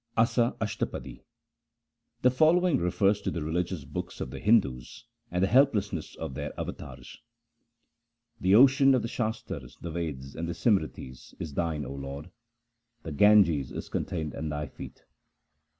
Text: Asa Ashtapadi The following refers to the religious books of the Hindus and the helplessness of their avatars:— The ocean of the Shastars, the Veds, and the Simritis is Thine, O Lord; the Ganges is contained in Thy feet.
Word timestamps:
Asa 0.17 0.55
Ashtapadi 0.59 1.21
The 2.23 2.31
following 2.31 2.77
refers 2.79 3.21
to 3.21 3.29
the 3.29 3.43
religious 3.43 3.85
books 3.85 4.19
of 4.19 4.31
the 4.31 4.39
Hindus 4.39 5.05
and 5.29 5.43
the 5.43 5.47
helplessness 5.47 6.15
of 6.15 6.33
their 6.33 6.59
avatars:— 6.59 7.19
The 8.41 8.55
ocean 8.55 8.95
of 8.95 9.03
the 9.03 9.07
Shastars, 9.07 9.77
the 9.79 9.91
Veds, 9.91 10.35
and 10.35 10.49
the 10.49 10.55
Simritis 10.55 11.35
is 11.39 11.53
Thine, 11.53 11.85
O 11.85 11.93
Lord; 11.93 12.31
the 13.03 13.11
Ganges 13.11 13.71
is 13.71 13.89
contained 13.89 14.33
in 14.33 14.49
Thy 14.49 14.65
feet. 14.65 15.03